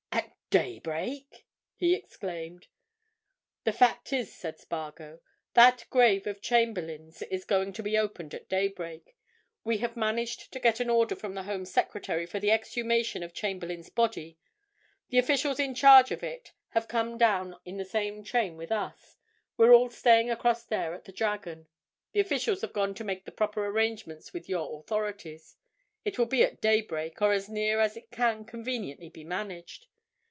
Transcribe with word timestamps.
"At 0.53 0.59
daybreak?" 0.59 1.45
he 1.77 1.95
exclaimed. 1.95 2.67
"The 3.63 3.71
fact 3.71 4.11
is," 4.11 4.35
said 4.35 4.59
Spargo, 4.59 5.21
"that 5.53 5.85
grave 5.89 6.27
of 6.27 6.41
Chamberlayne's 6.41 7.21
is 7.21 7.45
going 7.45 7.71
to 7.71 7.81
be 7.81 7.97
opened 7.97 8.33
at 8.33 8.49
daybreak. 8.49 9.15
We 9.63 9.77
have 9.77 9.95
managed 9.95 10.51
to 10.51 10.59
get 10.59 10.81
an 10.81 10.89
order 10.89 11.15
from 11.15 11.35
the 11.35 11.43
Home 11.43 11.63
Secretary 11.63 12.25
for 12.25 12.37
the 12.41 12.51
exhumation 12.51 13.23
of 13.23 13.33
Chamberlayne's 13.33 13.89
body: 13.89 14.37
the 15.07 15.19
officials 15.19 15.57
in 15.57 15.73
charge 15.73 16.11
of 16.11 16.21
it 16.21 16.51
have 16.71 16.89
come 16.89 17.17
down 17.17 17.55
in 17.63 17.77
the 17.77 17.85
same 17.85 18.21
train 18.21 18.57
with 18.57 18.73
us; 18.73 19.15
we're 19.55 19.73
all 19.73 19.89
staying 19.89 20.29
across 20.29 20.65
there 20.65 20.93
at 20.93 21.05
the 21.05 21.13
'Dragon.' 21.13 21.67
The 22.11 22.19
officials 22.19 22.59
have 22.59 22.73
gone 22.73 22.93
to 22.95 23.05
make 23.05 23.23
the 23.23 23.31
proper 23.31 23.65
arrangements 23.67 24.33
with 24.33 24.49
your 24.49 24.77
authorities. 24.81 25.55
It 26.03 26.17
will 26.19 26.25
be 26.25 26.43
at 26.43 26.59
daybreak, 26.59 27.21
or 27.21 27.31
as 27.31 27.47
near 27.47 27.79
it 27.79 27.83
as 27.83 27.97
can 28.11 28.43
conveniently 28.43 29.07
be 29.07 29.23
managed. 29.23 29.87